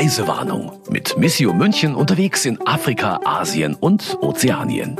Reisewarnung 0.00 0.72
mit 0.88 1.18
Missio 1.18 1.52
München 1.52 1.94
unterwegs 1.94 2.46
in 2.46 2.58
Afrika, 2.66 3.20
Asien 3.26 3.74
und 3.74 4.16
Ozeanien. 4.22 4.96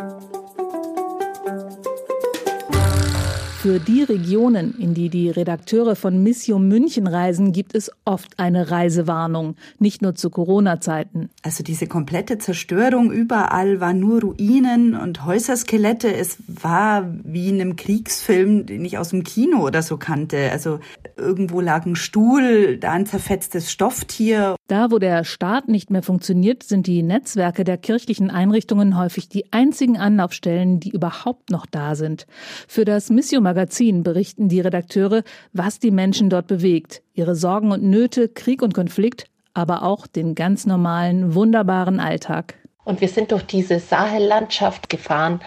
Für 3.62 3.78
die 3.78 4.02
Regionen, 4.02 4.74
in 4.78 4.94
die 4.94 5.10
die 5.10 5.28
Redakteure 5.28 5.94
von 5.94 6.22
Missio 6.22 6.58
München 6.58 7.06
reisen, 7.06 7.52
gibt 7.52 7.74
es 7.74 7.90
oft 8.06 8.38
eine 8.38 8.70
Reisewarnung, 8.70 9.56
nicht 9.78 10.00
nur 10.00 10.14
zu 10.14 10.30
Corona-Zeiten. 10.30 11.28
Also 11.42 11.62
diese 11.62 11.86
komplette 11.86 12.38
Zerstörung, 12.38 13.12
überall 13.12 13.78
waren 13.80 14.00
nur 14.00 14.22
Ruinen 14.22 14.96
und 14.96 15.26
Häuserskelette. 15.26 16.10
Es 16.14 16.38
war 16.46 17.06
wie 17.22 17.50
in 17.50 17.60
einem 17.60 17.76
Kriegsfilm, 17.76 18.64
den 18.64 18.82
ich 18.84 18.96
aus 18.96 19.10
dem 19.10 19.24
Kino 19.24 19.66
oder 19.66 19.82
so 19.82 19.98
kannte. 19.98 20.50
Also 20.50 20.80
irgendwo 21.20 21.60
lag 21.60 21.86
ein 21.86 21.94
Stuhl, 21.94 22.78
da 22.78 22.92
ein 22.92 23.06
zerfetztes 23.06 23.70
Stofftier. 23.70 24.56
Da, 24.66 24.90
wo 24.90 24.98
der 24.98 25.24
Staat 25.24 25.68
nicht 25.68 25.90
mehr 25.90 26.02
funktioniert, 26.02 26.62
sind 26.62 26.86
die 26.86 27.02
Netzwerke 27.02 27.64
der 27.64 27.76
kirchlichen 27.76 28.30
Einrichtungen 28.30 28.98
häufig 28.98 29.28
die 29.28 29.52
einzigen 29.52 29.98
Anlaufstellen, 29.98 30.80
die 30.80 30.90
überhaupt 30.90 31.50
noch 31.50 31.66
da 31.66 31.94
sind. 31.94 32.26
Für 32.66 32.84
das 32.84 33.10
Missio 33.10 33.40
Magazin 33.40 34.02
berichten 34.02 34.48
die 34.48 34.60
Redakteure, 34.60 35.22
was 35.52 35.78
die 35.78 35.90
Menschen 35.90 36.30
dort 36.30 36.46
bewegt, 36.46 37.02
ihre 37.14 37.34
Sorgen 37.34 37.70
und 37.70 37.82
Nöte, 37.82 38.28
Krieg 38.28 38.62
und 38.62 38.74
Konflikt, 38.74 39.26
aber 39.54 39.82
auch 39.82 40.06
den 40.06 40.34
ganz 40.34 40.66
normalen, 40.66 41.34
wunderbaren 41.34 42.00
Alltag. 42.00 42.54
Und 42.84 43.00
wir 43.00 43.08
sind 43.08 43.30
durch 43.30 43.44
diese 43.44 43.78
Sahellandschaft 43.78 44.88
gefahren, 44.88 45.40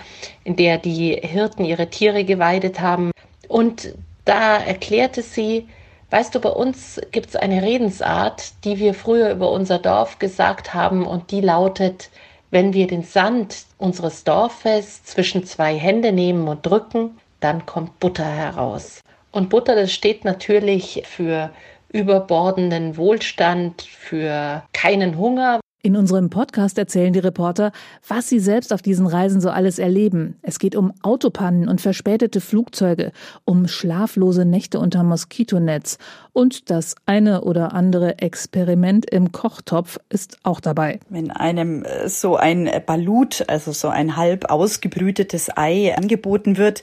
in 0.44 0.55
der 0.55 0.77
die 0.77 1.13
Hirten 1.13 1.66
ihre 1.66 1.90
Tiere 1.90 2.24
geweidet 2.24 2.80
haben. 2.80 3.12
Und 3.48 3.94
da 4.26 4.58
erklärte 4.58 5.22
sie, 5.22 5.68
weißt 6.09 6.36
du, 6.36 6.40
bei 6.40 6.50
uns 6.50 7.02
gibt 7.12 7.30
es 7.30 7.36
eine 7.36 7.62
Redensart, 7.62 8.63
die 8.63 8.80
wir 8.80 8.94
früher 8.94 9.32
über 9.32 9.52
unser 9.52 9.79
Dorf 9.79 10.20
gesagt 10.20 10.74
haben 10.74 11.05
und 11.05 11.32
die 11.32 11.41
lautet, 11.41 12.10
wenn 12.51 12.74
wir 12.74 12.85
den 12.85 13.04
Sand 13.04 13.66
unseres 13.79 14.24
Dorfes 14.24 15.04
zwischen 15.04 15.44
zwei 15.44 15.76
Hände 15.76 16.12
nehmen 16.12 16.48
und 16.48 16.66
drücken, 16.66 17.18
dann 17.40 17.66
kommt 17.66 17.99
Butter 17.99 18.26
heraus. 18.26 19.01
Und 19.32 19.49
Butter, 19.49 19.76
das 19.76 19.91
steht 19.91 20.24
natürlich 20.24 21.04
für 21.07 21.49
überbordenden 21.90 22.96
Wohlstand, 22.96 23.82
für 23.82 24.63
keinen 24.71 25.18
Hunger. 25.18 25.60
In 25.85 25.98
unserem 25.98 26.29
Podcast 26.29 26.77
erzählen 26.77 27.12
die 27.12 27.20
Reporter, 27.20 27.73
was 28.07 28.29
sie 28.29 28.39
selbst 28.39 28.71
auf 28.71 28.81
diesen 28.81 29.05
Reisen 29.05 29.41
so 29.41 29.49
alles 29.49 29.79
erleben. 29.79 30.37
Es 30.41 30.57
geht 30.57 30.77
um 30.77 30.93
Autopannen 31.01 31.67
und 31.67 31.81
verspätete 31.81 32.39
Flugzeuge, 32.39 33.12
um 33.43 33.67
schlaflose 33.67 34.45
Nächte 34.45 34.79
unter 34.79 35.04
Moskitonetz 35.04 35.98
und 36.31 36.70
das 36.71 36.95
eine 37.05 37.41
oder 37.41 37.73
andere 37.73 38.20
Experiment 38.20 39.09
im 39.11 39.34
Kochtopf 39.34 39.99
ist 40.07 40.37
auch 40.43 40.61
dabei. 40.61 41.01
Wenn 41.09 41.31
einem 41.31 41.84
äh, 41.84 42.07
so 42.07 42.37
ein 42.37 42.71
Balut, 42.85 43.43
also 43.49 43.73
so 43.73 43.89
ein 43.89 44.15
halb 44.15 44.49
ausgebrütetes 44.49 45.49
Ei 45.57 45.93
angeboten 45.98 46.55
wird, 46.55 46.81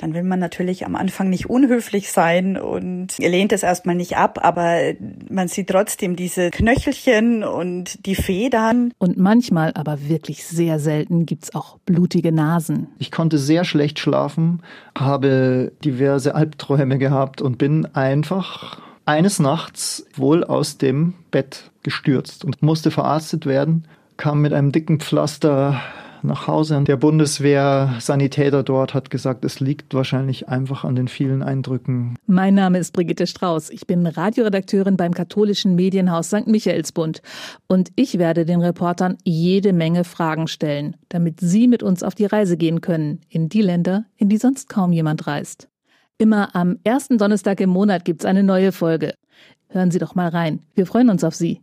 dann 0.00 0.14
will 0.14 0.22
man 0.22 0.38
natürlich 0.38 0.86
am 0.86 0.96
Anfang 0.96 1.28
nicht 1.28 1.50
unhöflich 1.50 2.10
sein 2.10 2.56
und 2.56 3.18
lehnt 3.18 3.52
es 3.52 3.62
erstmal 3.62 3.94
nicht 3.94 4.16
ab, 4.16 4.38
aber 4.42 4.94
man 5.28 5.48
sieht 5.48 5.68
trotzdem 5.68 6.16
diese 6.16 6.50
Knöchelchen 6.50 7.44
und 7.44 8.06
die 8.06 8.14
Federn. 8.14 8.92
Und 8.98 9.18
manchmal, 9.18 9.72
aber 9.74 10.08
wirklich 10.08 10.44
sehr 10.44 10.78
selten, 10.78 11.26
gibt's 11.26 11.54
auch 11.54 11.78
blutige 11.84 12.32
Nasen. 12.32 12.88
Ich 12.98 13.10
konnte 13.10 13.36
sehr 13.36 13.64
schlecht 13.64 13.98
schlafen, 13.98 14.62
habe 14.96 15.72
diverse 15.84 16.34
Albträume 16.34 16.96
gehabt 16.96 17.42
und 17.42 17.58
bin 17.58 17.86
einfach 17.94 18.80
eines 19.04 19.38
Nachts 19.38 20.06
wohl 20.14 20.44
aus 20.44 20.78
dem 20.78 21.14
Bett 21.30 21.70
gestürzt 21.82 22.44
und 22.44 22.62
musste 22.62 22.90
verarztet 22.90 23.44
werden, 23.44 23.84
kam 24.16 24.40
mit 24.40 24.52
einem 24.52 24.72
dicken 24.72 25.00
Pflaster 25.00 25.80
nach 26.22 26.46
Hause. 26.46 26.82
Der 26.86 26.96
Bundeswehr-Sanitäter 26.96 28.62
dort 28.62 28.94
hat 28.94 29.10
gesagt, 29.10 29.44
es 29.44 29.60
liegt 29.60 29.94
wahrscheinlich 29.94 30.48
einfach 30.48 30.84
an 30.84 30.94
den 30.94 31.08
vielen 31.08 31.42
Eindrücken. 31.42 32.16
Mein 32.26 32.54
Name 32.54 32.78
ist 32.78 32.92
Brigitte 32.92 33.26
Strauß. 33.26 33.70
Ich 33.70 33.86
bin 33.86 34.06
Radioredakteurin 34.06 34.96
beim 34.96 35.12
katholischen 35.12 35.74
Medienhaus 35.74 36.28
St. 36.28 36.46
Michaelsbund. 36.46 37.22
Und 37.66 37.90
ich 37.96 38.18
werde 38.18 38.44
den 38.44 38.60
Reportern 38.60 39.18
jede 39.24 39.72
Menge 39.72 40.04
Fragen 40.04 40.48
stellen, 40.48 40.96
damit 41.08 41.40
sie 41.40 41.68
mit 41.68 41.82
uns 41.82 42.02
auf 42.02 42.14
die 42.14 42.26
Reise 42.26 42.56
gehen 42.56 42.80
können, 42.80 43.20
in 43.28 43.48
die 43.48 43.62
Länder, 43.62 44.04
in 44.16 44.28
die 44.28 44.38
sonst 44.38 44.68
kaum 44.68 44.92
jemand 44.92 45.26
reist. 45.26 45.68
Immer 46.18 46.54
am 46.54 46.78
ersten 46.84 47.16
Donnerstag 47.16 47.60
im 47.60 47.70
Monat 47.70 48.04
gibt's 48.04 48.26
eine 48.26 48.42
neue 48.42 48.72
Folge. 48.72 49.14
Hören 49.68 49.90
Sie 49.90 49.98
doch 49.98 50.14
mal 50.14 50.28
rein. 50.28 50.60
Wir 50.74 50.84
freuen 50.84 51.08
uns 51.08 51.24
auf 51.24 51.34
Sie. 51.34 51.62